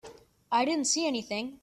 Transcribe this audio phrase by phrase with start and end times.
[0.51, 1.59] I didn't see anything.